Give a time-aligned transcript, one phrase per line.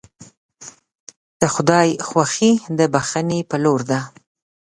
[1.39, 3.99] د خدای خوښي د بښنې په لور ده.